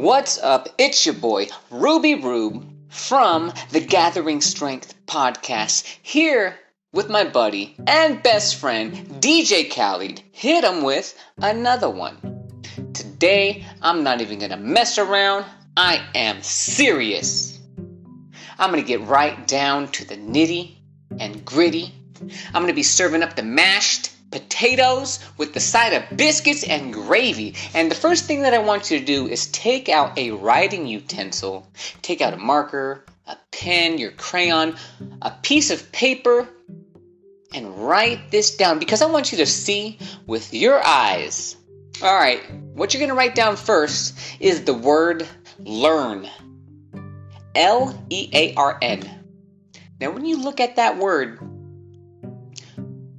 [0.00, 0.70] What's up?
[0.78, 6.58] It's your boy, Ruby Rube, from the Gathering Strength podcast, here
[6.90, 10.22] with my buddy and best friend, DJ Khaled.
[10.32, 12.16] Hit him with another one.
[12.94, 15.44] Today, I'm not even gonna mess around,
[15.76, 17.60] I am serious.
[18.58, 20.76] I'm gonna get right down to the nitty
[21.18, 21.94] and gritty.
[22.54, 27.54] I'm gonna be serving up the mashed potatoes with the side of biscuits and gravy.
[27.74, 30.86] And the first thing that I want you to do is take out a writing
[30.86, 31.66] utensil,
[32.02, 34.76] take out a marker, a pen, your crayon,
[35.22, 36.48] a piece of paper,
[37.52, 41.56] and write this down because I want you to see with your eyes.
[42.02, 42.40] All right,
[42.74, 45.26] what you're going to write down first is the word
[45.58, 46.28] learn.
[47.54, 49.08] L E A R N.
[50.00, 51.38] Now, when you look at that word,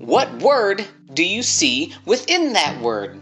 [0.05, 3.22] what word do you see within that word?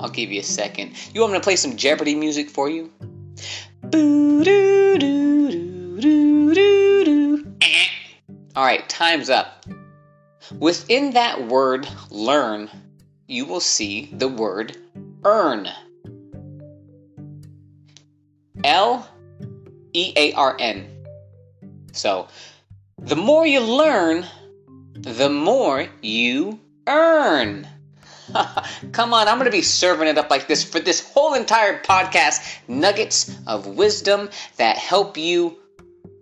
[0.00, 0.92] I'll give you a second.
[1.14, 2.90] You want me to play some Jeopardy music for you?
[8.54, 9.64] All right, time's up.
[10.58, 12.68] Within that word learn,
[13.28, 14.76] you will see the word
[15.24, 15.68] earn.
[18.64, 19.08] L
[19.92, 21.04] E A R N.
[21.92, 22.28] So,
[22.98, 24.26] the more you learn,
[25.02, 27.66] the more you earn.
[28.92, 31.82] Come on, I'm going to be serving it up like this for this whole entire
[31.82, 32.38] podcast.
[32.68, 35.58] Nuggets of wisdom that help you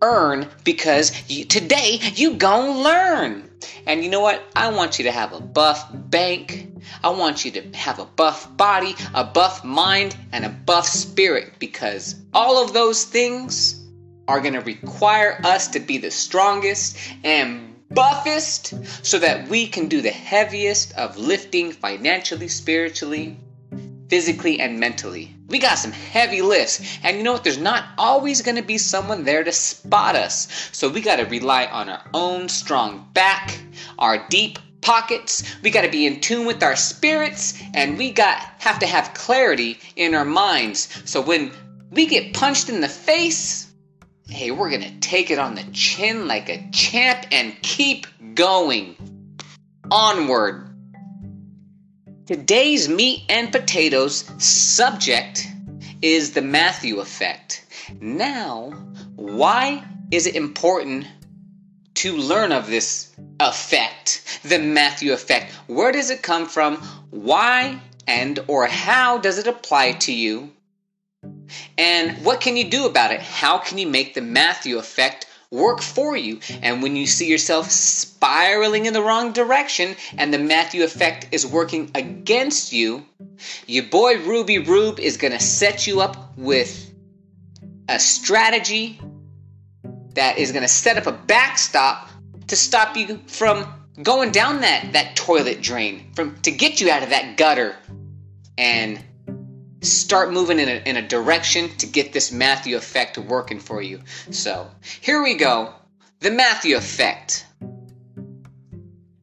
[0.00, 3.50] earn because you, today you gon' learn.
[3.87, 4.42] And you know what?
[4.56, 6.72] I want you to have a buff bank.
[7.05, 11.53] I want you to have a buff body, a buff mind, and a buff spirit
[11.59, 13.84] because all of those things
[14.27, 18.74] are going to require us to be the strongest and buffest
[19.05, 23.36] so that we can do the heaviest of lifting financially, spiritually,
[24.08, 25.34] physically, and mentally.
[25.48, 27.42] We got some heavy lifts, and you know what?
[27.42, 30.70] There's not always going to be someone there to spot us.
[30.72, 33.60] So we got to rely on our own strong back,
[33.98, 35.42] our deep pockets.
[35.62, 39.15] We got to be in tune with our spirits, and we got have to have
[39.15, 41.03] clarity in our minds.
[41.04, 41.50] So when
[41.91, 43.69] we get punched in the face,
[44.30, 48.94] Hey, we're gonna take it on the chin like a champ and keep going.
[49.91, 50.68] Onward.
[52.26, 55.48] Today's meat and potatoes subject
[56.00, 57.66] is the Matthew effect.
[58.00, 58.70] Now,
[59.16, 61.08] why is it important
[61.94, 65.52] to learn of this effect, the Matthew effect?
[65.66, 66.76] Where does it come from?
[67.10, 70.52] Why and or how does it apply to you?
[71.78, 73.21] And what can you do about it?
[73.21, 76.41] How can you make the Matthew effect work for you?
[76.62, 81.47] And when you see yourself spiraling in the wrong direction and the Matthew effect is
[81.47, 83.05] working against you,
[83.66, 86.93] your boy Ruby Rube is going to set you up with
[87.89, 89.00] a strategy
[90.15, 92.09] that is going to set up a backstop
[92.49, 93.66] to stop you from
[94.03, 97.77] going down that, that toilet drain, from to get you out of that gutter
[98.56, 99.03] and
[99.80, 104.00] start moving in a, in a direction to get this Matthew effect working for you.
[104.30, 104.70] So,
[105.00, 105.72] here we go.
[106.20, 107.46] The Matthew effect.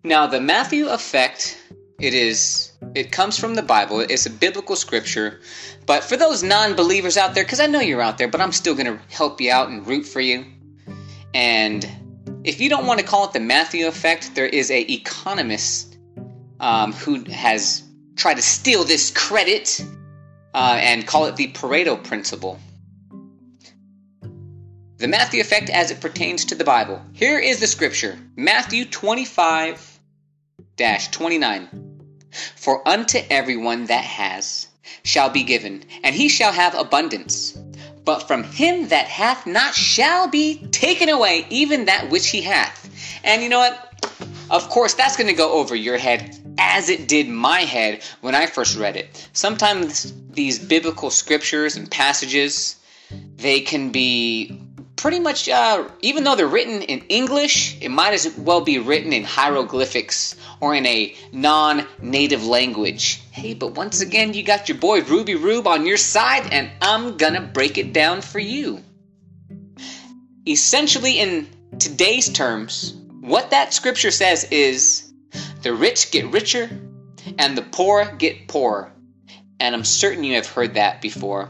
[0.03, 1.61] Now, the Matthew effect,
[1.99, 3.99] it is it comes from the Bible.
[3.99, 5.41] It's a biblical scripture.
[5.85, 8.73] But for those non-believers out there cuz I know you're out there, but I'm still
[8.73, 10.45] going to help you out and root for you.
[11.33, 11.87] And
[12.43, 15.97] if you don't want to call it the Matthew effect, there is a economist
[16.59, 17.83] um, who has
[18.15, 19.83] tried to steal this credit
[20.57, 22.59] uh, and call it the Pareto principle.
[24.97, 26.99] The Matthew effect as it pertains to the Bible.
[27.13, 29.99] Here is the scripture Matthew 25
[30.77, 31.67] 29.
[32.55, 34.67] For unto everyone that has
[35.03, 37.51] shall be given, and he shall have abundance.
[38.03, 42.89] But from him that hath not shall be taken away even that which he hath.
[43.23, 44.11] And you know what?
[44.49, 48.35] Of course, that's going to go over your head as it did my head when
[48.35, 49.29] I first read it.
[49.33, 52.77] Sometimes these biblical scriptures and passages,
[53.35, 54.61] they can be
[54.97, 59.13] pretty much, uh, even though they're written in English, it might as well be written
[59.13, 63.21] in hieroglyphics or in a non native language.
[63.31, 67.17] Hey, but once again, you got your boy Ruby Rube on your side, and I'm
[67.17, 68.83] gonna break it down for you.
[70.45, 71.47] Essentially, in
[71.79, 75.06] today's terms, what that scripture says is
[75.61, 76.69] the rich get richer
[77.37, 78.91] and the poor get poorer.
[79.59, 81.49] And I'm certain you have heard that before.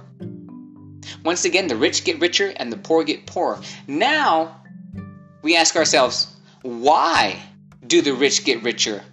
[1.24, 3.60] Once again, the rich get richer and the poor get poorer.
[3.88, 4.62] Now,
[5.42, 7.42] we ask ourselves, why
[7.86, 9.04] do the rich get richer?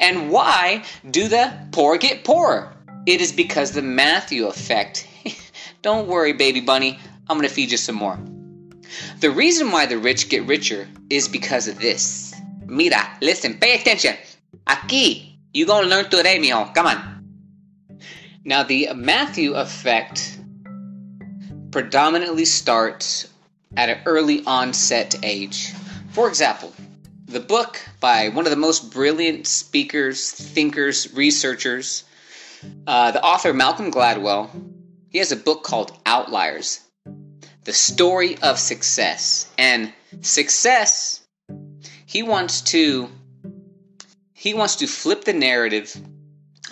[0.00, 2.72] And why do the poor get poorer?
[3.06, 5.06] It is because the Matthew effect.
[5.82, 6.98] Don't worry, baby bunny.
[7.28, 8.18] I'm gonna feed you some more.
[9.20, 12.25] The reason why the rich get richer is because of this.
[12.66, 14.16] Mira, listen, pay attention.
[14.66, 16.74] Aquí, you gonna learn today, mijo.
[16.74, 17.16] Come on.
[18.44, 20.38] Now, the Matthew effect
[21.70, 23.28] predominantly starts
[23.76, 25.72] at an early onset age.
[26.10, 26.72] For example,
[27.26, 32.04] the book by one of the most brilliant speakers, thinkers, researchers,
[32.86, 34.48] uh, the author Malcolm Gladwell,
[35.10, 36.80] he has a book called Outliers
[37.64, 39.50] The Story of Success.
[39.58, 41.25] And success,
[42.06, 43.10] he wants to.
[44.32, 45.94] He wants to flip the narrative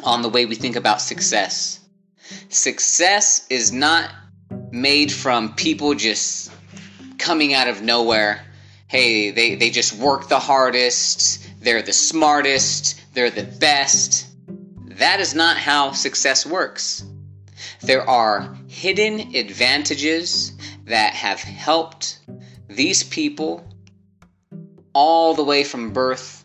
[0.02, 1.80] on the way we think about success.
[2.48, 4.10] Success is not
[4.70, 6.52] made from people just
[7.18, 8.44] coming out of nowhere.
[8.86, 14.26] Hey, they, they just work the hardest, they're the smartest, they're the best.
[14.98, 17.04] That is not how success works.
[17.80, 20.52] There are hidden advantages
[20.84, 22.20] that have helped
[22.68, 23.66] these people
[24.94, 26.44] all the way from birth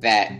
[0.00, 0.32] that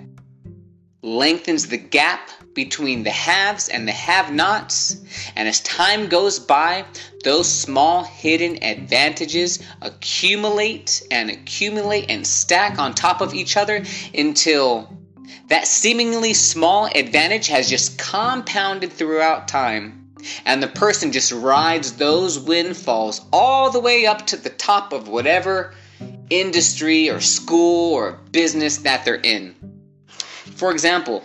[1.02, 4.96] lengthens the gap between the haves and the have nots.
[5.36, 6.84] And as time goes by,
[7.22, 14.96] those small hidden advantages accumulate and accumulate and stack on top of each other until
[15.48, 20.10] that seemingly small advantage has just compounded throughout time.
[20.44, 25.08] And the person just rides those windfalls all the way up to the top of
[25.08, 25.74] whatever
[26.30, 29.54] industry or school or business that they're in.
[30.56, 31.24] For example,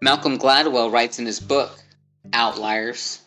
[0.00, 1.78] Malcolm Gladwell writes in his book
[2.32, 3.20] Outliers.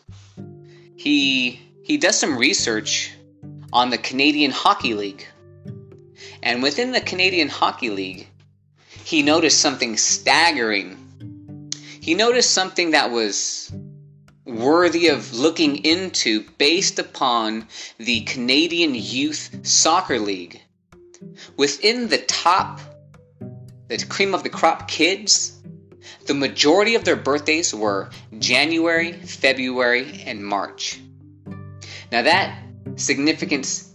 [0.96, 3.12] He he does some research
[3.72, 5.26] on the Canadian Hockey League.
[6.42, 8.28] And within the Canadian Hockey League,
[9.04, 10.98] he noticed something staggering.
[12.00, 13.72] He noticed something that was
[14.54, 17.66] worthy of looking into based upon
[17.98, 20.60] the Canadian Youth Soccer League.
[21.56, 22.80] Within the top,
[23.88, 25.60] the cream of the crop kids,
[26.26, 31.00] the majority of their birthdays were January, February, and March.
[32.12, 32.56] Now, that
[32.96, 33.90] significance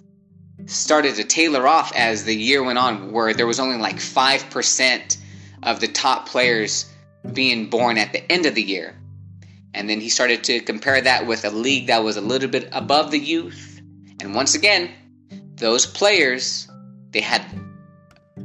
[0.65, 5.17] started to tailor off as the year went on, where there was only like 5%
[5.63, 6.91] of the top players
[7.33, 8.98] being born at the end of the year.
[9.73, 12.69] And then he started to compare that with a league that was a little bit
[12.71, 13.81] above the youth.
[14.19, 14.89] And once again,
[15.55, 16.67] those players,
[17.11, 17.43] they had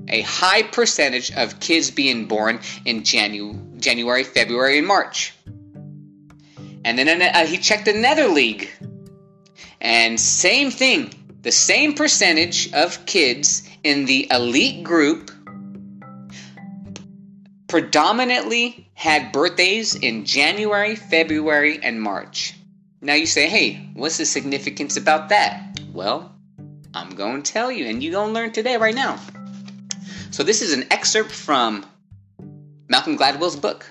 [0.08, 5.32] a high percentage of kids being born in Janu- January, February, and March.
[6.84, 8.68] And then uh, he checked another league.
[9.80, 11.12] And same thing,
[11.42, 15.30] the same percentage of kids in the elite group
[17.74, 22.54] predominantly had birthdays in January, February, and March.
[23.00, 25.80] Now you say, hey, what's the significance about that?
[25.92, 26.32] Well,
[26.94, 29.18] I'm going to tell you, and you're going to learn today, right now.
[30.30, 31.84] So, this is an excerpt from
[32.88, 33.90] Malcolm Gladwell's book.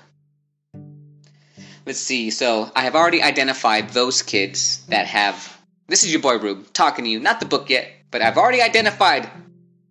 [1.84, 2.30] Let's see.
[2.30, 5.60] So, I have already identified those kids that have.
[5.88, 7.20] This is your boy Rube talking to you.
[7.20, 9.28] Not the book yet, but I've already identified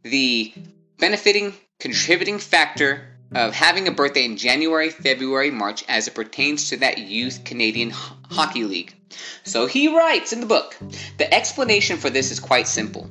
[0.01, 0.51] the
[0.97, 6.77] benefiting, contributing factor of having a birthday in January, February, March as it pertains to
[6.77, 7.95] that youth Canadian H-
[8.29, 8.95] Hockey League.
[9.43, 10.75] So he writes in the book
[11.17, 13.09] the explanation for this is quite simple.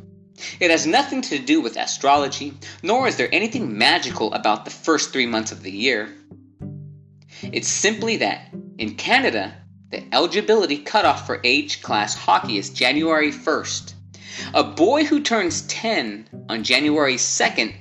[0.58, 5.12] It has nothing to do with astrology, nor is there anything magical about the first
[5.12, 6.12] three months of the year.
[7.42, 9.54] It's simply that, in Canada,
[9.90, 13.94] the eligibility cutoff for age class hockey is January 1st.
[14.54, 17.74] A boy who turns 10 on January 2nd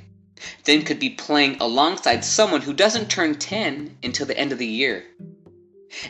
[0.64, 4.68] then could be playing alongside someone who doesn't turn 10 until the end of the
[4.68, 5.04] year.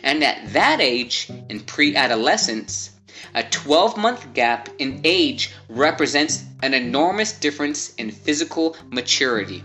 [0.04, 2.92] And at that age, in pre adolescence,
[3.34, 9.64] a 12 month gap in age represents an enormous difference in physical maturity.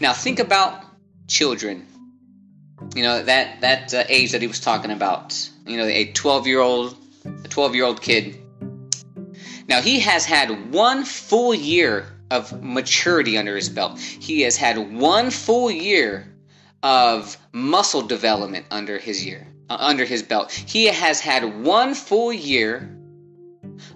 [0.00, 0.82] Now, think about
[1.28, 1.86] children.
[2.94, 5.48] You know, that, that uh, age that he was talking about.
[5.66, 6.96] You know, a 12 year old,
[7.44, 8.40] a 12 year old kid.
[9.68, 13.98] Now, he has had one full year of maturity under his belt.
[13.98, 16.32] He has had one full year
[16.82, 20.50] of muscle development under his year uh, under his belt.
[20.52, 22.96] He has had one full year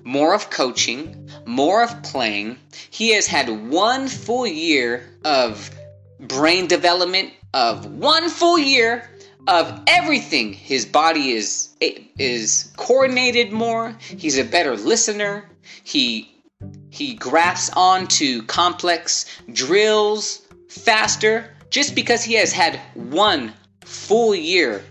[0.02, 2.58] more of coaching, more of playing.
[2.90, 5.70] He has had one full year of
[6.20, 9.08] brain development, of one full year
[9.46, 10.52] of everything.
[10.52, 13.96] His body is is coordinated more.
[14.00, 15.44] He's a better listener.
[15.82, 16.33] He
[16.94, 23.52] he grasps onto complex drills faster just because he has had one
[23.84, 24.84] full year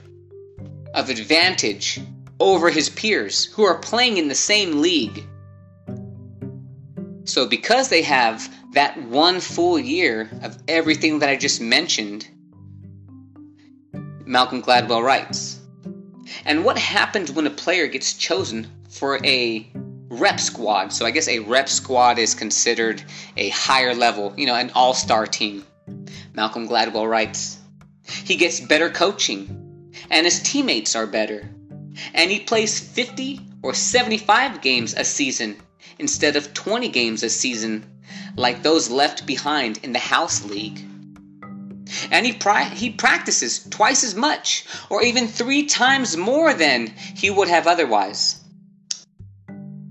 [0.94, 2.02] of advantage
[2.42, 5.24] over his peers who are playing in the same league.
[7.24, 12.28] So, because they have that one full year of everything that I just mentioned,
[14.26, 15.58] Malcolm Gladwell writes,
[16.44, 19.72] and what happens when a player gets chosen for a
[20.14, 20.94] rep squad?
[20.94, 23.04] So, I guess a rep squad is considered
[23.38, 25.66] a higher level, you know, an all star team.
[26.34, 27.60] Malcolm Gladwell writes,
[28.06, 31.50] he gets better coaching, and his teammates are better,
[32.14, 35.58] and he plays 50 or 75 games a season
[36.00, 37.86] instead of 20 games a season
[38.36, 40.80] like those left behind in the house league.
[42.12, 42.38] And he,
[42.74, 48.43] he practices twice as much, or even three times more than he would have otherwise.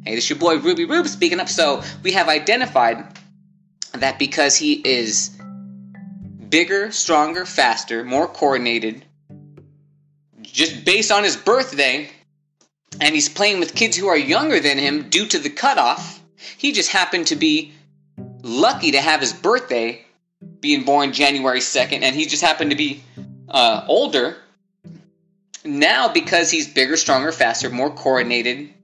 [0.04, 1.49] Hey, this is your boy Ruby Rube speaking up.
[1.49, 3.04] So, we have identified
[3.92, 5.30] that because he is
[6.49, 9.04] bigger, stronger, faster, more coordinated,
[10.40, 12.11] just based on his birthday,
[13.00, 16.21] and he's playing with kids who are younger than him due to the cutoff.
[16.59, 17.73] He just happened to be
[18.42, 20.04] lucky to have his birthday
[20.61, 23.04] being born January 2nd, and he just happened to be
[23.49, 24.37] uh, older.
[25.64, 28.75] Now, because he's bigger, stronger, faster, more coordinated,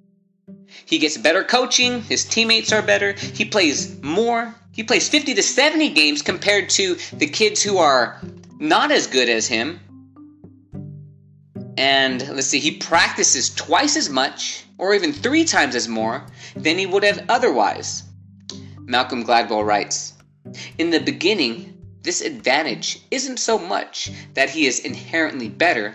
[0.87, 4.55] he gets better coaching, his teammates are better, he plays more.
[4.73, 8.21] He plays 50 to 70 games compared to the kids who are
[8.61, 9.81] not as good as him
[11.79, 16.77] and let's see, he practices twice as much, or even three times as more, than
[16.77, 18.03] he would have otherwise.
[18.81, 20.15] Malcolm Gladwell writes
[20.77, 25.95] In the beginning, this advantage isn't so much that he is inherently better,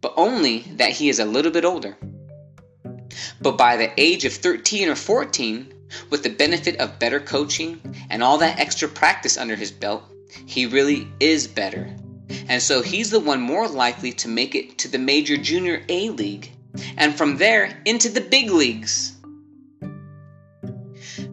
[0.00, 1.96] but only that he is a little bit older.
[3.40, 5.72] But by the age of 13 or 14,
[6.10, 10.04] with the benefit of better coaching and all that extra practice under his belt,
[10.46, 11.94] he really is better
[12.48, 16.10] and so he's the one more likely to make it to the major junior A
[16.10, 16.50] league,
[16.96, 19.16] and from there into the big leagues.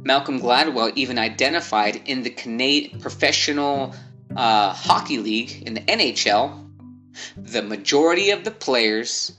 [0.04, 3.96] Malcolm Gladwell even identified in the Canadian Professional
[4.36, 6.66] uh, Hockey League, in the NHL,
[7.36, 9.34] the majority of the players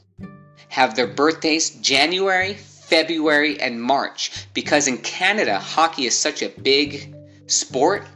[0.69, 7.15] have their birthdays January, February, and March because in Canada, hockey is such a big
[7.47, 8.07] sport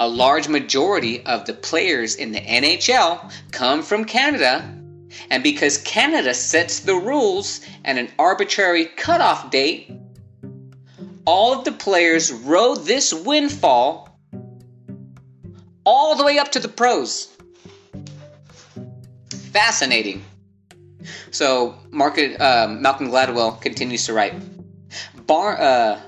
[0.00, 4.64] a large majority of the players in the NHL come from Canada,
[5.30, 9.90] and because Canada sets the rules and an arbitrary cutoff date,
[11.24, 14.18] all of the players rode this windfall
[15.84, 17.28] all the way up to the pros.
[19.52, 20.24] Fascinating.
[21.30, 24.34] So, uh, Malcolm Gladwell continues to write.
[25.26, 26.00] Bar, uh,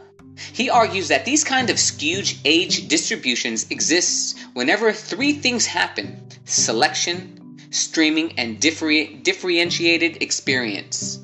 [0.53, 7.59] he argues that these kind of skewed age distributions exist whenever three things happen selection,
[7.71, 11.19] streaming, and differ- differentiated experience.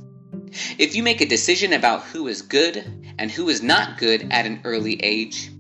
[0.79, 2.85] If you make a decision about who is good
[3.19, 5.51] and who is not good at an early age,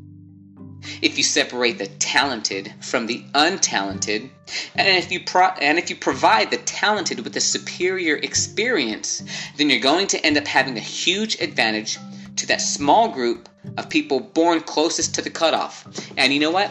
[1.03, 4.31] if you separate the talented from the untalented,
[4.75, 9.23] and if you pro- and if you provide the talented with a superior experience,
[9.57, 11.99] then you're going to end up having a huge advantage
[12.37, 15.87] to that small group of people born closest to the cutoff.
[16.17, 16.71] And you know what?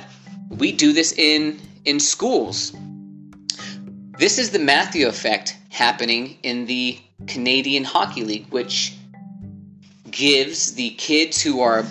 [0.50, 2.74] We do this in in schools.
[4.20, 8.96] This is the Matthew effect happening in the Canadian Hockey League, which
[10.12, 11.86] gives the kids who are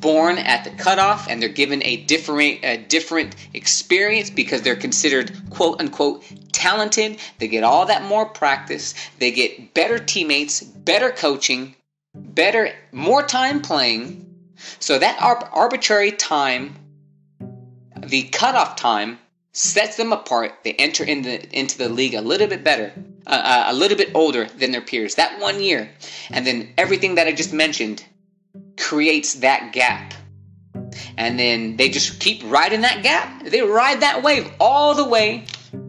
[0.00, 5.32] born at the cutoff and they're given a different a different experience because they're considered
[5.50, 7.18] quote unquote talented.
[7.38, 8.94] They get all that more practice.
[9.18, 11.74] They get better teammates, better coaching,
[12.14, 14.24] better, more time playing.
[14.80, 15.18] So that
[15.52, 16.76] arbitrary time,
[17.96, 19.18] the cutoff time,
[19.52, 20.52] sets them apart.
[20.64, 22.92] They enter in the, into the league a little bit better,
[23.26, 25.16] uh, uh, a little bit older than their peers.
[25.16, 25.90] That one year,
[26.30, 28.04] and then everything that I just mentioned
[28.78, 30.14] creates that gap.
[31.16, 33.44] And then they just keep riding that gap.
[33.44, 35.44] They ride that wave all the way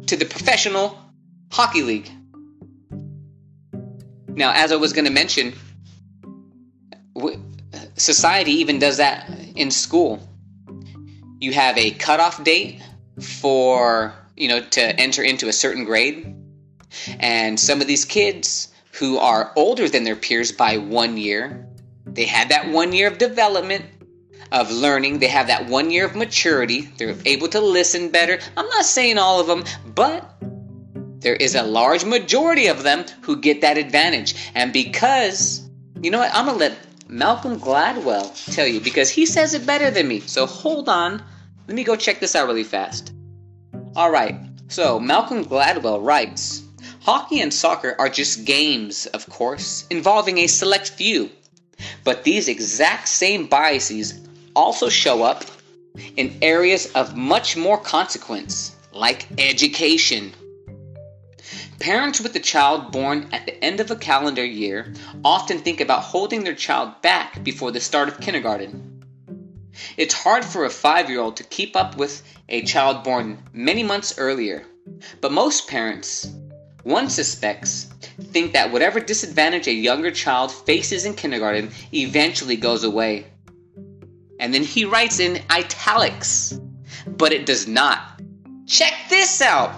[0.08, 0.98] to the professional
[1.52, 2.10] hockey league.
[4.28, 5.54] Now, as I was going to mention,
[7.96, 10.20] society even does that in school.
[11.40, 12.82] You have a cutoff date
[13.22, 16.36] for, you know, to enter into a certain grade.
[17.20, 21.69] And some of these kids who are older than their peers by one year,
[22.14, 23.86] they had that one year of development,
[24.52, 25.20] of learning.
[25.20, 26.82] They have that one year of maturity.
[26.98, 28.40] They're able to listen better.
[28.58, 29.64] I'm not saying all of them,
[29.94, 30.30] but
[31.20, 34.36] there is a large majority of them who get that advantage.
[34.56, 35.70] And because,
[36.02, 36.78] you know what, I'm going to let
[37.10, 40.22] Malcolm Gladwell tell you because he says it better than me.
[40.22, 41.22] So hold on.
[41.68, 43.14] Let me go check this out really fast.
[43.96, 44.36] All right.
[44.70, 46.64] So Malcolm Gladwell writes
[47.02, 51.30] Hockey and soccer are just games, of course, involving a select few.
[52.04, 54.20] But these exact same biases
[54.56, 55.44] also show up
[56.18, 60.34] in areas of much more consequence, like education.
[61.80, 64.94] Parents with a child born at the end of a calendar year
[65.24, 69.02] often think about holding their child back before the start of kindergarten.
[69.96, 73.84] It's hard for a five year old to keep up with a child born many
[73.84, 74.66] months earlier,
[75.22, 76.28] but most parents,
[76.90, 77.86] one suspects,
[78.32, 83.28] think that whatever disadvantage a younger child faces in kindergarten eventually goes away.
[84.40, 86.60] And then he writes in italics,
[87.06, 88.22] but it does not.
[88.66, 89.72] Check this out!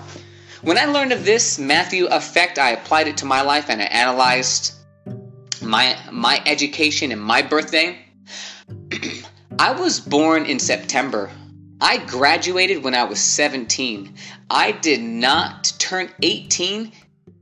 [0.61, 3.85] When I learned of this Matthew effect, I applied it to my life and I
[3.85, 4.73] analyzed
[5.61, 7.99] my my education and my birthday.
[9.59, 11.31] I was born in September.
[11.79, 14.13] I graduated when I was 17.
[14.51, 16.91] I did not turn 18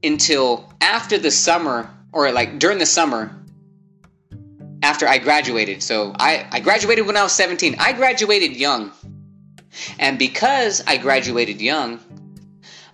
[0.04, 3.36] until after the summer or like during the summer
[4.82, 5.84] after I graduated.
[5.84, 7.76] So I, I graduated when I was 17.
[7.80, 8.92] I graduated young.
[9.98, 12.00] And because I graduated young,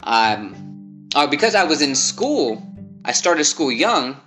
[0.04, 2.62] um, or because I was in school,
[3.04, 4.18] I started school young,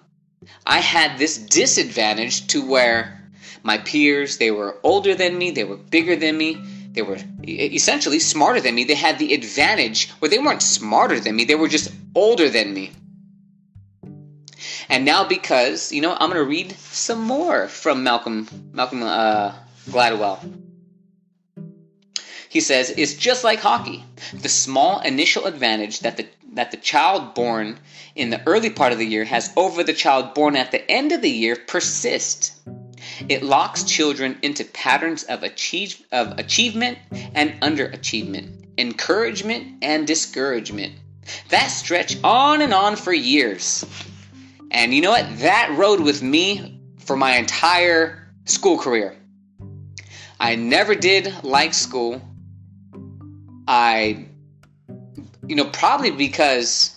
[0.66, 3.30] I had this disadvantage to where
[3.62, 6.64] my peers, they were older than me, they were bigger than me,
[6.98, 8.82] they were essentially smarter than me.
[8.82, 12.74] They had the advantage where they weren't smarter than me, they were just older than
[12.74, 12.90] me.
[14.88, 19.54] And now because, you know, I'm going to read some more from Malcolm Malcolm uh,
[19.88, 20.38] Gladwell.
[22.48, 24.02] He says, it's just like hockey.
[24.34, 27.78] The small initial advantage that the that the child born
[28.16, 31.12] in the early part of the year has over the child born at the end
[31.12, 32.58] of the year persists.
[33.28, 36.98] It locks children into patterns of, achieve, of achievement
[37.34, 40.94] and underachievement, encouragement and discouragement.
[41.50, 43.84] That stretch on and on for years.
[44.70, 45.26] And you know what?
[45.38, 49.16] That rode with me for my entire school career.
[50.40, 52.22] I never did like school.
[53.66, 54.26] I,
[55.46, 56.96] you know, probably because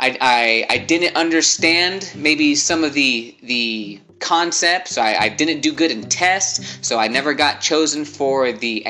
[0.00, 4.96] I, I, I didn't understand maybe some of the the concepts.
[4.98, 8.86] I, I didn't do good in tests, so I never got chosen for the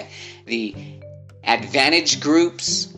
[0.47, 0.75] the
[1.43, 2.95] advantage groups.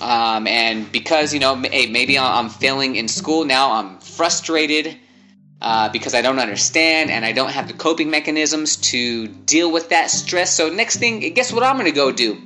[0.00, 4.96] Um, and because you know, hey, maybe I'm failing in school now, I'm frustrated
[5.62, 9.88] uh, because I don't understand and I don't have the coping mechanisms to deal with
[9.90, 10.52] that stress.
[10.52, 12.36] So next thing, guess what I'm gonna go do?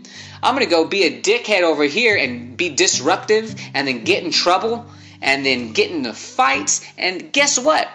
[0.43, 4.31] I'm gonna go be a dickhead over here and be disruptive, and then get in
[4.31, 4.87] trouble,
[5.23, 6.85] and then get into fights.
[6.99, 7.89] And guess what?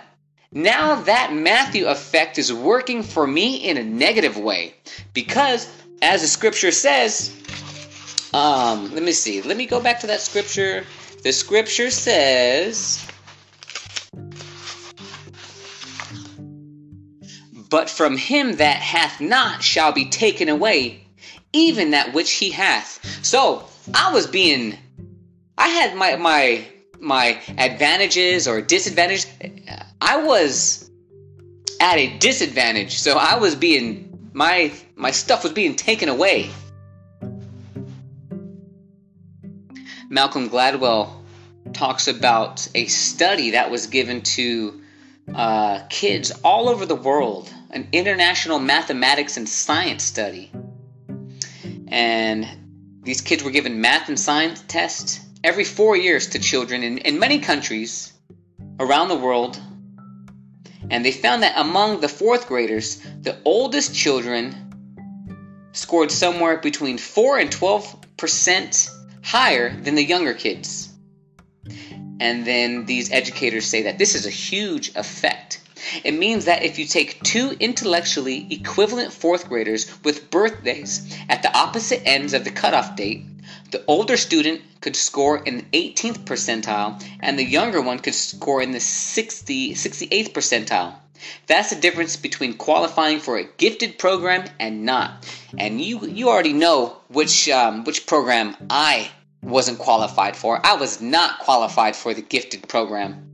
[0.57, 4.73] Now that Matthew effect is working for me in a negative way
[5.13, 5.69] because,
[6.01, 7.31] as the scripture says,
[8.33, 9.43] um, let me see.
[9.43, 10.83] Let me go back to that scripture.
[11.21, 13.05] The scripture says,
[17.69, 21.05] But from him that hath not shall be taken away,
[21.53, 23.23] even that which he hath.
[23.23, 24.75] So I was being,
[25.55, 26.67] I had my my
[26.99, 29.27] my advantages or disadvantages.
[30.01, 30.89] I was
[31.79, 36.49] at a disadvantage, so I was being my my stuff was being taken away.
[40.09, 41.11] Malcolm Gladwell
[41.73, 44.81] talks about a study that was given to
[45.33, 50.51] uh, kids all over the world, an international mathematics and science study.
[51.87, 52.47] And
[53.03, 57.19] these kids were given math and science tests every four years to children in, in
[57.19, 58.13] many countries
[58.79, 59.59] around the world.
[60.89, 64.55] And they found that among the fourth graders, the oldest children
[65.73, 68.89] scored somewhere between 4 and 12 percent
[69.23, 70.89] higher than the younger kids.
[72.19, 75.61] And then these educators say that this is a huge effect.
[76.03, 81.55] It means that if you take two intellectually equivalent fourth graders with birthdays at the
[81.55, 83.23] opposite ends of the cutoff date,
[83.71, 88.61] the older student could score in the 18th percentile and the younger one could score
[88.61, 90.95] in the 60, 68th percentile.
[91.47, 95.27] That's the difference between qualifying for a gifted program and not.
[95.57, 99.09] And you you already know which um, which program I
[99.41, 100.63] wasn't qualified for.
[100.63, 103.27] I was not qualified for the gifted program.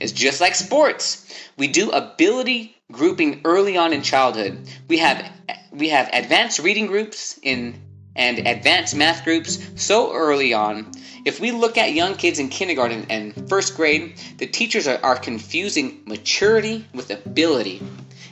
[0.00, 1.24] It's just like sports.
[1.56, 4.68] We do ability grouping early on in childhood.
[4.88, 5.30] We have
[5.72, 7.80] we have advanced reading groups in
[8.18, 10.90] and advanced math groups so early on.
[11.24, 15.16] If we look at young kids in kindergarten and first grade, the teachers are, are
[15.16, 17.80] confusing maturity with ability.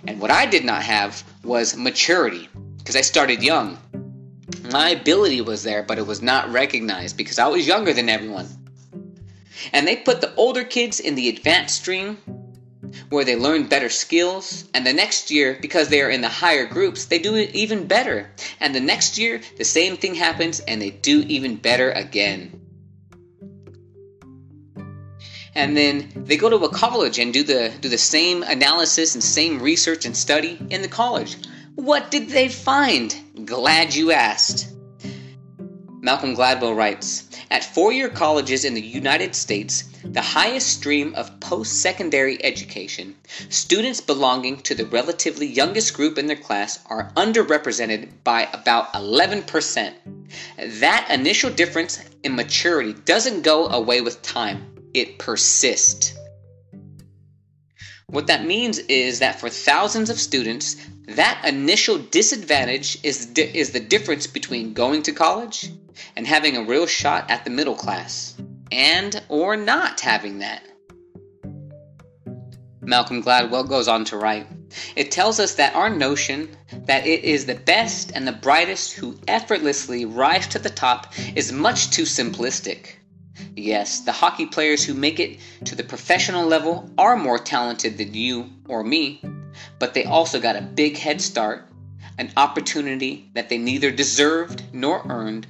[0.06, 3.78] And what I did not have was maturity because I started young.
[4.70, 8.46] My ability was there, but it was not recognized because I was younger than everyone.
[9.72, 12.18] And they put the older kids in the advanced stream
[13.08, 14.64] where they learn better skills.
[14.74, 17.86] And the next year, because they are in the higher groups, they do it even
[17.86, 18.30] better.
[18.60, 22.60] And the next year, the same thing happens and they do even better again.
[25.54, 29.24] And then they go to a college and do the do the same analysis and
[29.24, 31.38] same research and study in the college.
[31.76, 33.14] What did they find?
[33.46, 34.72] Glad you asked.
[36.00, 41.40] Malcolm Gladwell writes At four year colleges in the United States, the highest stream of
[41.40, 43.16] post secondary education,
[43.48, 49.94] students belonging to the relatively youngest group in their class are underrepresented by about 11%.
[50.80, 56.14] That initial difference in maturity doesn't go away with time, it persists.
[58.06, 60.76] What that means is that for thousands of students,
[61.08, 65.70] that initial disadvantage is, di- is the difference between going to college
[66.14, 68.34] and having a real shot at the middle class,
[68.72, 70.62] and or not having that.
[72.80, 74.46] Malcolm Gladwell goes on to write
[74.94, 79.18] It tells us that our notion that it is the best and the brightest who
[79.26, 82.90] effortlessly rise to the top is much too simplistic.
[83.56, 88.14] Yes, the hockey players who make it to the professional level are more talented than
[88.14, 89.20] you or me,
[89.78, 91.68] but they also got a big head start,
[92.18, 95.46] an opportunity that they neither deserved nor earned,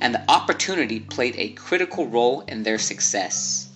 [0.00, 3.68] and the opportunity played a critical role in their success.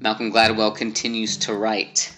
[0.00, 2.12] Malcolm Gladwell continues to write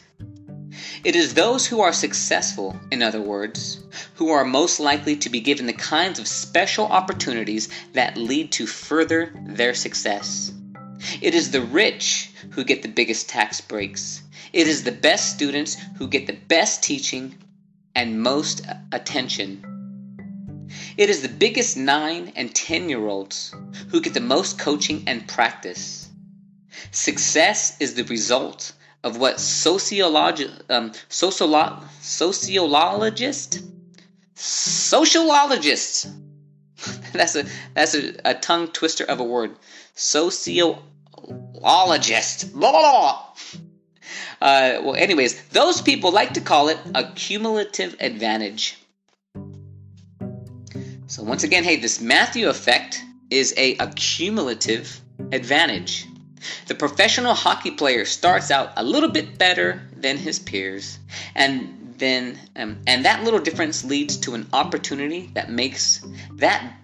[1.04, 3.80] It is those who are successful, in other words,
[4.14, 8.66] who are most likely to be given the kinds of special opportunities that lead to
[8.66, 10.50] further their success.
[11.20, 14.22] It is the rich who get the biggest tax breaks.
[14.54, 17.34] It is the best students who get the best teaching
[17.94, 19.64] and most attention.
[20.96, 23.54] It is the biggest 9 and 10 year olds
[23.90, 26.08] who get the most coaching and practice.
[26.90, 28.72] Success is the result
[29.04, 33.62] of what sociologi- um, sociolo- sociologist
[34.34, 36.08] sociologists
[37.12, 39.54] that's a that's a, a tongue twister of a word
[39.94, 40.82] sociologist
[42.52, 43.28] blah, blah, blah.
[44.40, 48.76] Uh, well, anyways, those people like to call it a cumulative advantage.
[51.06, 55.00] So once again, hey, this Matthew effect is a accumulative
[55.32, 56.06] advantage.
[56.66, 60.98] The professional hockey player starts out a little bit better than his peers,
[61.34, 66.74] and then um, and that little difference leads to an opportunity that makes that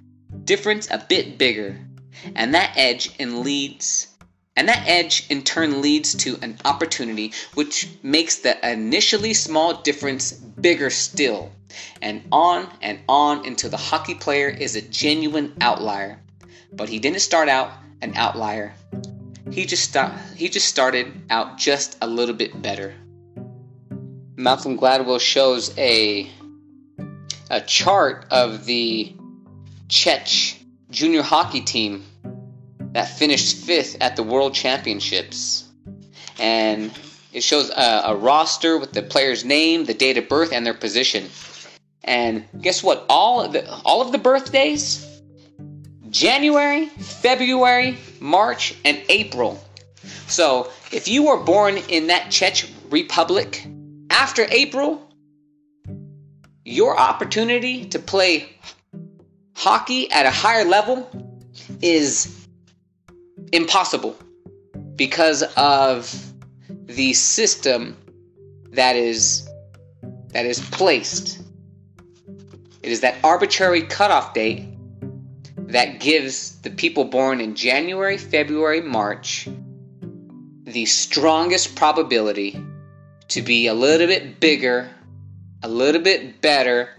[0.45, 1.79] difference a bit bigger,
[2.35, 4.10] and that edge and leads
[4.61, 10.33] and that edge in turn leads to an opportunity which makes the initially small difference
[10.33, 11.51] bigger still.
[12.03, 16.21] And on and on until the hockey player is a genuine outlier.
[16.75, 18.75] But he didn't start out an outlier.
[19.51, 22.93] He just st- he just started out just a little bit better.
[24.37, 26.29] Malcolm Gladwell shows a
[27.49, 29.17] a chart of the
[29.89, 30.29] Czech
[30.91, 32.05] junior hockey team
[32.93, 35.69] that finished fifth at the World Championships.
[36.39, 36.91] And
[37.33, 40.75] it shows a, a, roster with the player's name, the date of birth, and their
[40.75, 41.29] position.
[42.03, 43.05] And guess what?
[43.09, 45.07] All of the, all of the birthdays
[46.09, 49.63] January, February, March, and April.
[50.27, 53.65] So if you were born in that Czech Republic
[54.11, 55.09] after April,
[56.65, 58.57] your opportunity to play
[59.55, 61.09] hockey at a higher level
[61.81, 62.40] is
[63.53, 64.17] impossible
[64.97, 66.33] because of
[66.87, 67.97] the system
[68.73, 69.49] that is
[70.29, 71.43] that is placed.
[72.83, 74.67] It is that arbitrary cutoff date
[75.57, 79.49] that gives the people born in January, February, March
[80.73, 82.61] the strongest probability
[83.29, 84.89] to be a little bit bigger,
[85.63, 86.97] a little bit better,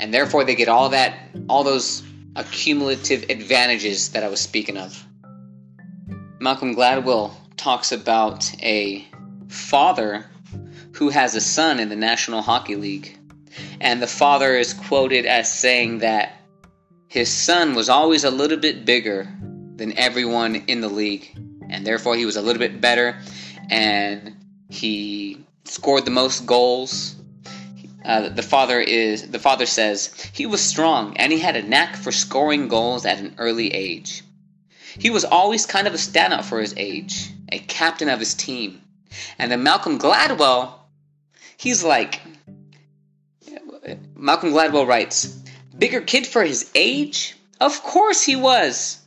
[0.00, 2.02] and therefore they get all that all those
[2.36, 5.04] accumulative advantages that I was speaking of.
[6.44, 9.02] Malcolm Gladwell talks about a
[9.48, 10.26] father
[10.92, 13.18] who has a son in the National Hockey League.
[13.80, 16.36] And the father is quoted as saying that
[17.08, 19.26] his son was always a little bit bigger
[19.76, 21.34] than everyone in the league.
[21.70, 23.18] And therefore, he was a little bit better.
[23.70, 24.36] And
[24.68, 27.16] he scored the most goals.
[28.04, 31.96] Uh, the father is the father says he was strong and he had a knack
[31.96, 34.22] for scoring goals at an early age.
[34.98, 38.80] He was always kind of a standout for his age, a captain of his team.
[39.38, 40.72] And then Malcolm Gladwell,
[41.56, 42.20] he's like,
[44.16, 45.26] Malcolm Gladwell writes,
[45.76, 48.98] bigger kid for his age, Of course he was.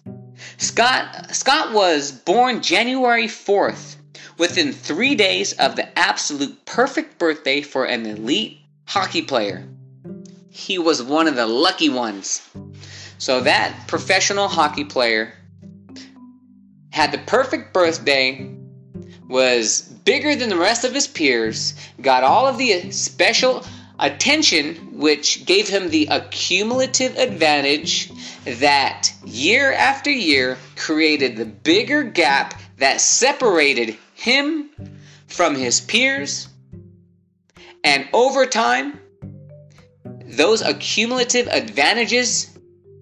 [0.58, 3.97] Scott Scott was born January 4th,
[4.38, 9.67] within 3 days of the absolute perfect birthday for an elite hockey player.
[10.50, 12.41] He was one of the lucky ones.
[13.17, 15.34] So that professional hockey player
[16.98, 18.50] had the perfect birthday,
[19.30, 23.64] was bigger than the rest of his peers, got all of the special
[24.00, 28.12] attention, which gave him the accumulative advantage
[28.46, 34.72] that year after year created the bigger gap that separated him
[35.28, 36.48] from his peers.
[37.84, 39.00] And over time,
[40.26, 42.58] those accumulative advantages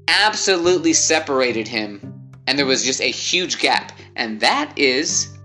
[0.09, 2.14] absolutely separated him.
[2.47, 3.91] And there was just a huge gap.
[4.15, 5.37] And that is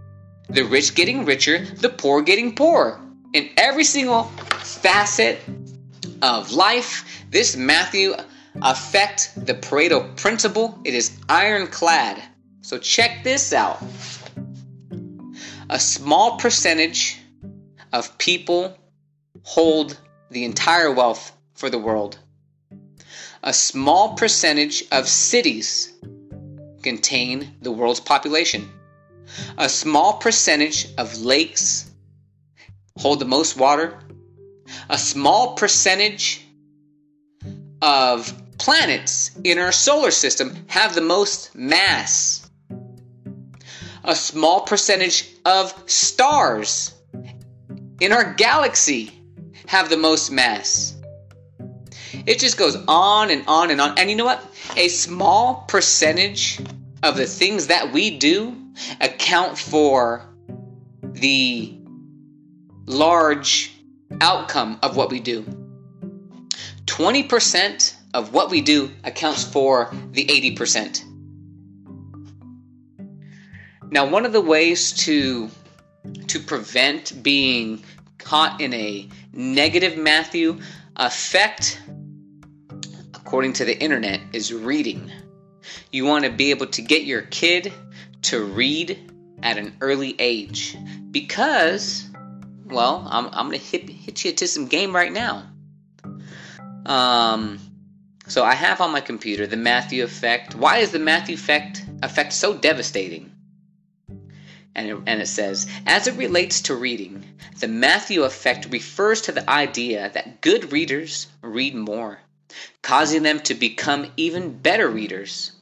[0.49, 3.01] the rich getting richer, the poor getting poorer.
[3.33, 5.41] In every single facet
[6.23, 8.15] of life, this Matthew
[8.63, 10.79] affect the Pareto principle.
[10.85, 12.23] It is ironclad.
[12.63, 13.83] So check this out.
[15.71, 17.19] A small percentage
[17.93, 18.77] of people
[19.43, 19.97] hold
[20.31, 22.19] the entire wealth for the world.
[23.43, 25.93] A small percentage of cities
[26.83, 28.71] contain the world's population.
[29.59, 31.91] A small percentage of lakes
[32.99, 33.99] hold the most water.
[34.89, 36.45] A small percentage
[37.83, 42.49] of planets in our solar system have the most mass.
[44.05, 46.95] A small percentage of stars
[48.01, 49.13] in our galaxy
[49.67, 50.97] have the most mass.
[52.31, 53.99] It just goes on and on and on.
[53.99, 54.41] And you know what?
[54.77, 56.61] A small percentage
[57.03, 58.57] of the things that we do
[59.01, 60.25] account for
[61.03, 61.77] the
[62.87, 63.73] large
[64.21, 65.43] outcome of what we do.
[66.87, 71.03] 20% of what we do accounts for the 80%.
[73.91, 75.51] Now, one of the ways to
[76.29, 77.83] to prevent being
[78.19, 80.61] caught in a negative Matthew
[80.97, 81.81] effect
[83.31, 85.09] according to the internet is reading.
[85.93, 87.73] You want to be able to get your kid
[88.23, 88.99] to read
[89.41, 90.77] at an early age
[91.13, 92.11] because
[92.65, 95.45] well, I'm, I'm going to hit, hit you to some game right now.
[96.85, 97.61] Um,
[98.27, 100.57] so I have on my computer the Matthew effect.
[100.57, 103.31] Why is the Matthew effect effect so devastating?
[104.75, 107.25] And it, and it says, as it relates to reading,
[107.61, 112.19] the Matthew effect refers to the idea that good readers read more,
[112.83, 115.53] causing them to become even better readers.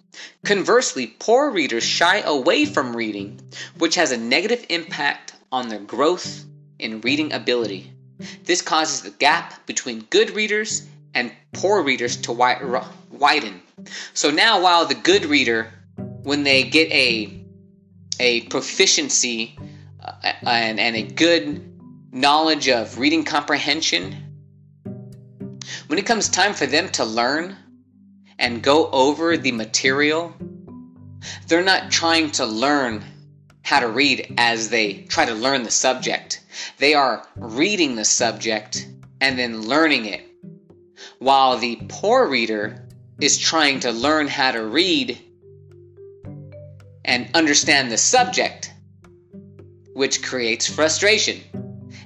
[0.44, 3.40] Conversely, poor readers shy away from reading,
[3.78, 6.44] which has a negative impact on their growth
[6.78, 7.92] in reading ability.
[8.44, 13.62] This causes the gap between good readers and poor readers to widen.
[14.14, 15.72] So now, while the good reader,
[16.22, 17.44] when they get a
[18.20, 19.56] a proficiency
[20.04, 21.64] uh, and, and a good
[22.12, 24.27] knowledge of reading comprehension,
[25.88, 27.56] when it comes time for them to learn
[28.38, 30.34] and go over the material,
[31.48, 33.02] they're not trying to learn
[33.62, 36.44] how to read as they try to learn the subject.
[36.78, 38.86] They are reading the subject
[39.20, 40.26] and then learning it,
[41.18, 42.86] while the poor reader
[43.20, 45.18] is trying to learn how to read
[47.04, 48.72] and understand the subject,
[49.94, 51.40] which creates frustration.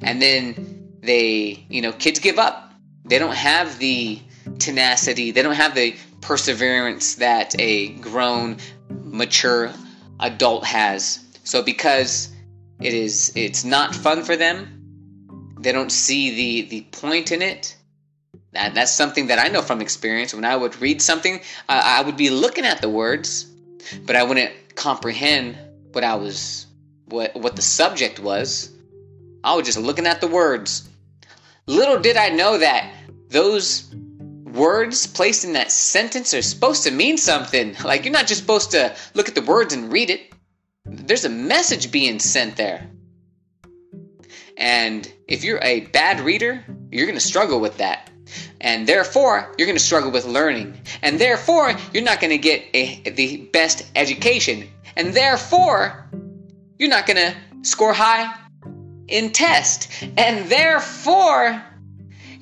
[0.01, 2.71] And then they, you know, kids give up.
[3.12, 4.22] They don't have the
[4.59, 8.57] tenacity, they don't have the perseverance that a grown,
[8.88, 9.70] mature
[10.18, 11.22] adult has.
[11.44, 12.31] So because
[12.81, 17.77] it is it's not fun for them, they don't see the the point in it.
[18.53, 20.33] That that's something that I know from experience.
[20.33, 23.44] When I would read something, uh, I would be looking at the words,
[24.07, 25.59] but I wouldn't comprehend
[25.92, 26.64] what I was
[27.05, 28.70] what what the subject was.
[29.44, 30.88] I was just looking at the words.
[31.66, 32.92] Little did I know that
[33.33, 33.92] those
[34.45, 37.75] words placed in that sentence are supposed to mean something.
[37.85, 40.33] Like you're not just supposed to look at the words and read it.
[40.85, 42.88] There's a message being sent there.
[44.57, 48.11] And if you're a bad reader, you're going to struggle with that.
[48.61, 50.81] And therefore, you're going to struggle with learning.
[51.03, 54.68] And therefore, you're not going to get a, the best education.
[54.97, 56.09] And therefore,
[56.79, 58.33] you're not going to score high
[59.09, 59.88] in test.
[60.16, 61.62] And therefore,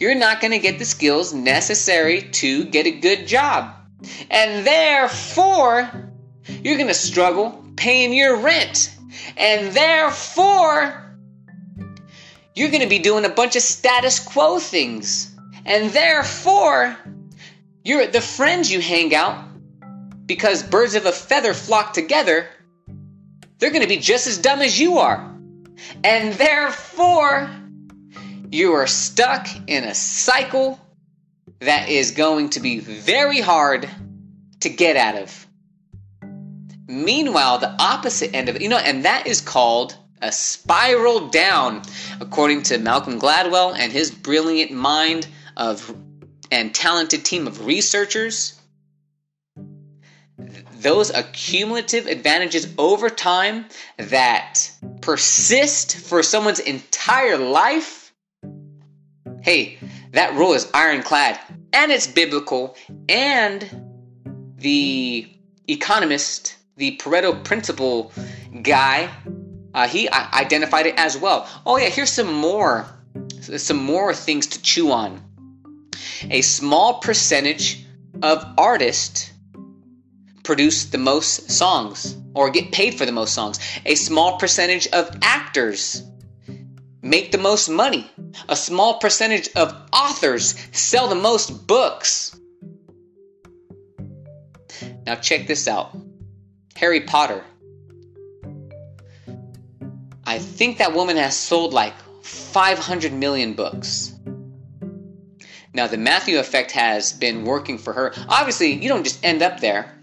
[0.01, 3.75] you're not going to get the skills necessary to get a good job.
[4.31, 5.91] And therefore,
[6.49, 8.97] you're going to struggle paying your rent.
[9.37, 11.15] And therefore,
[12.55, 15.37] you're going to be doing a bunch of status quo things.
[15.67, 16.97] And therefore,
[17.85, 19.45] you're the friends you hang out
[20.25, 22.47] because birds of a feather flock together,
[23.59, 25.37] they're going to be just as dumb as you are.
[26.03, 27.51] And therefore,
[28.51, 30.81] you are stuck in a cycle
[31.61, 33.89] that is going to be very hard
[34.61, 35.47] to get out of.
[36.89, 41.83] Meanwhile, the opposite end of it, you know, and that is called a spiral down,
[42.21, 45.95] according to Malcolm Gladwell and his brilliant mind of
[46.51, 48.61] and talented team of researchers.
[50.81, 53.67] Those accumulative advantages over time
[53.99, 58.00] that persist for someone's entire life.
[59.43, 59.79] Hey,
[60.13, 61.39] that rule is ironclad
[61.73, 62.77] and it's biblical
[63.09, 63.65] and
[64.59, 65.29] the
[65.69, 68.11] economist the Pareto principle
[68.63, 69.11] guy,
[69.75, 71.47] uh, he identified it as well.
[71.67, 72.87] Oh yeah, here's some more,
[73.41, 75.23] some more things to chew on.
[76.31, 77.85] A small percentage
[78.23, 79.31] of artists
[80.43, 83.61] produce the most songs or get paid for the most songs.
[83.85, 86.03] A small percentage of actors
[87.03, 88.11] make the most money.
[88.49, 92.37] A small percentage of authors sell the most books.
[95.07, 95.97] Now, check this out.
[96.77, 97.45] Harry Potter.
[100.25, 104.15] I think that woman has sold like 500 million books.
[105.73, 108.13] Now, the Matthew effect has been working for her.
[108.29, 109.95] Obviously, you don't just end up there,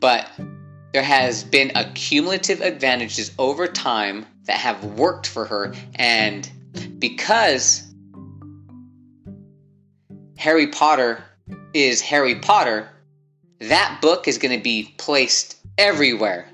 [0.00, 0.28] but
[0.92, 5.74] there has been accumulative advantages over time that have worked for her.
[5.94, 6.50] And
[7.00, 7.82] because
[10.36, 11.24] Harry Potter
[11.74, 12.88] is Harry Potter,
[13.58, 16.46] that book is going to be placed everywhere.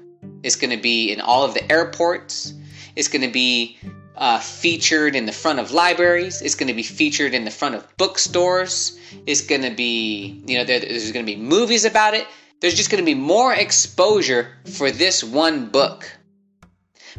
[0.42, 2.54] It's going to be in all of the airports.
[2.94, 3.78] It's going to be
[4.16, 6.40] uh, featured in the front of libraries.
[6.40, 8.98] It's going to be featured in the front of bookstores.
[9.26, 12.26] It's going to be, you know, there, there's going to be movies about it.
[12.60, 16.10] There's just going to be more exposure for this one book.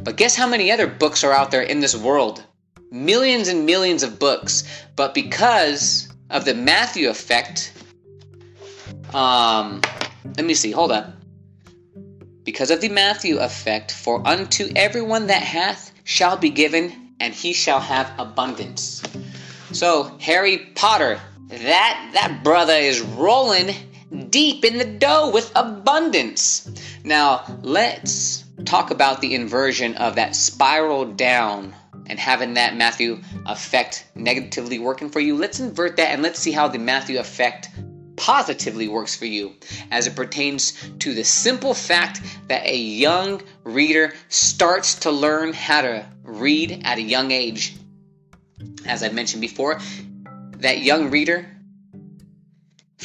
[0.00, 2.42] But guess how many other books are out there in this world?
[2.90, 4.64] Millions and millions of books.
[4.96, 7.72] But because of the Matthew effect,
[9.14, 9.80] um,
[10.36, 11.14] let me see, hold up.
[12.44, 17.52] Because of the Matthew effect, for unto everyone that hath shall be given, and he
[17.52, 19.02] shall have abundance.
[19.72, 23.74] So, Harry Potter, that that brother is rolling
[24.30, 26.70] deep in the dough with abundance.
[27.04, 31.74] Now, let's talk about the inversion of that spiral down
[32.08, 35.36] and having that Matthew effect negatively working for you.
[35.36, 37.70] Let's invert that and let's see how the Matthew effect
[38.16, 39.54] positively works for you
[39.90, 45.82] as it pertains to the simple fact that a young reader starts to learn how
[45.82, 47.76] to read at a young age.
[48.86, 49.80] As I mentioned before,
[50.58, 51.48] that young reader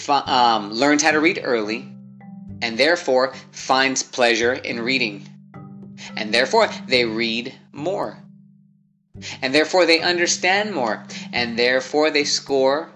[0.09, 1.87] um, learns how to read early
[2.61, 5.27] and therefore finds pleasure in reading.
[6.17, 8.22] And therefore, they read more.
[9.41, 11.05] And therefore, they understand more.
[11.31, 12.89] And therefore, they score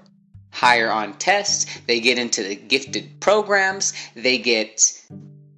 [0.51, 4.91] higher on tests, they get into the gifted programs, they get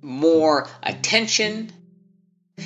[0.02, 1.72] more attention,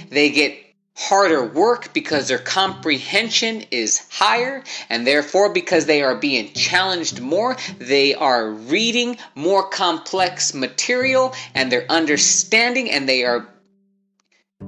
[0.09, 0.57] they get
[0.95, 7.55] harder work because their comprehension is higher, and therefore, because they are being challenged more,
[7.77, 13.47] they are reading more complex material and they're understanding and they are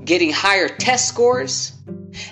[0.03, 1.74] getting higher test scores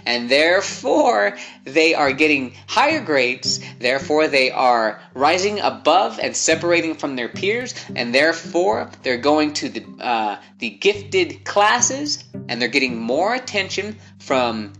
[0.05, 3.59] and therefore they are getting higher grades.
[3.79, 7.73] Therefore they are rising above and separating from their peers.
[7.95, 12.23] And therefore they're going to the uh, the gifted classes.
[12.47, 14.73] And they're getting more attention from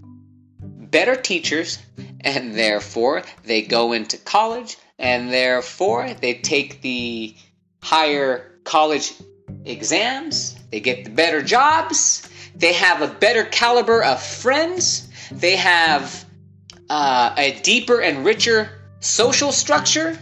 [0.59, 1.79] better teachers.
[2.21, 4.77] And therefore they go into college.
[4.99, 7.35] And therefore they take the
[7.81, 9.13] higher college
[9.65, 10.55] exams.
[10.71, 15.09] They get the better jobs they have a better caliber of friends.
[15.31, 16.25] They have
[16.89, 20.17] uh, a deeper and richer social structure.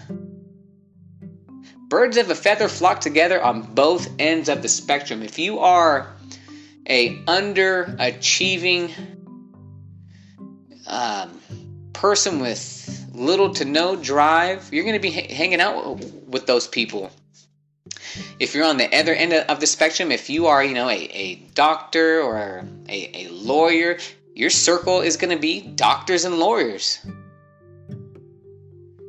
[1.90, 5.22] Birds of a feather flock together on both ends of the spectrum.
[5.22, 6.08] If you are
[6.88, 8.94] a underachieving
[10.88, 11.40] um,
[11.94, 16.68] person with little to no drive, you're going to be ha- hanging out with those
[16.68, 17.12] people.
[18.40, 20.96] If you're on the other end of the spectrum, if you are, you know, a,
[20.96, 23.98] a doctor or a, a lawyer,
[24.34, 27.00] your circle is going to be doctors and lawyers.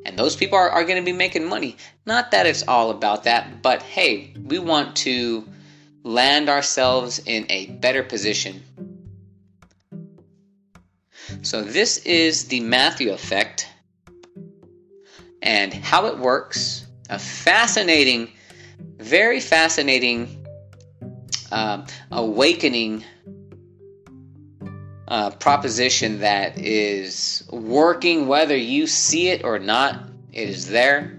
[0.05, 1.77] And those people are, are going to be making money.
[2.07, 5.49] Not that it's all about that, but hey, we want to
[6.03, 8.63] land ourselves in a better position.
[11.43, 13.69] So, this is the Matthew effect
[15.41, 16.87] and how it works.
[17.09, 18.33] A fascinating
[18.99, 20.45] very fascinating
[21.51, 23.05] uh, awakening
[25.09, 30.09] uh, proposition that is working whether you see it or not.
[30.33, 31.19] It is there.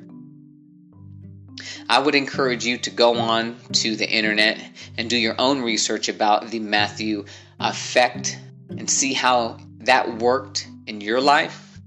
[1.87, 4.59] I would encourage you to go on to the internet
[4.97, 7.25] and do your own research about the Matthew
[7.59, 8.39] effect
[8.69, 11.79] and see how that worked in your life.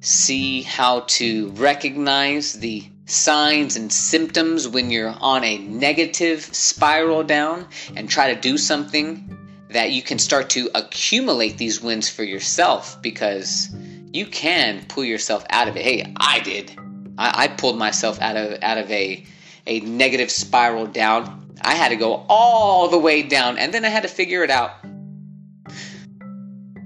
[0.00, 7.66] See how to recognize the signs and symptoms when you're on a negative spiral down
[7.96, 9.34] and try to do something
[9.70, 13.74] that you can start to accumulate these wins for yourself because
[14.12, 15.82] you can pull yourself out of it.
[15.82, 16.78] Hey, I did.
[17.16, 19.24] I, I pulled myself out of out of a
[19.66, 21.54] a negative spiral down.
[21.62, 24.50] I had to go all the way down and then I had to figure it
[24.50, 24.72] out.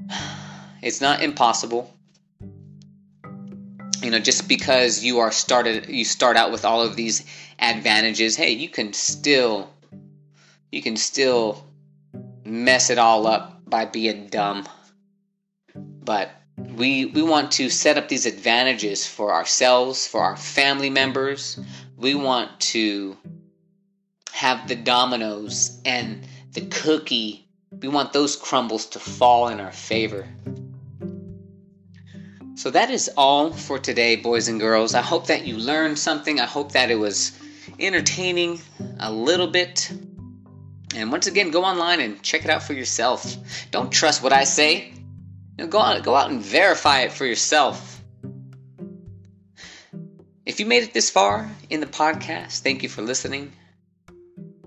[0.83, 1.95] It's not impossible.
[4.13, 7.25] Know, just because you are started you start out with all of these
[7.59, 9.73] advantages, hey, you can still
[10.71, 11.65] you can still
[12.45, 14.69] mess it all up by being dumb.
[15.75, 21.59] But we we want to set up these advantages for ourselves, for our family members.
[21.97, 23.17] We want to
[24.33, 27.49] have the dominoes and the cookie.
[27.71, 30.29] We want those crumbles to fall in our favor.
[32.63, 34.95] So that is all for today, boys and girls.
[34.95, 36.39] I hope that you learned something.
[36.39, 37.33] I hope that it was
[37.81, 38.61] entertaining
[39.01, 39.91] a little bit.
[40.95, 43.37] And once again, go online and check it out for yourself.
[43.73, 44.93] Don't trust what I say.
[45.59, 48.01] You know, go out, go out and verify it for yourself.
[50.47, 53.51] If you made it this far in the podcast, thank you for listening.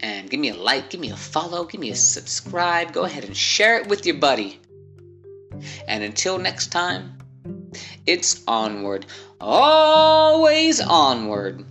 [0.02, 2.92] And give me a like, give me a follow, give me a subscribe.
[2.92, 4.60] Go ahead and share it with your buddy.
[5.88, 7.15] And until next time,
[8.06, 9.06] it's onward,
[9.40, 11.66] always onward.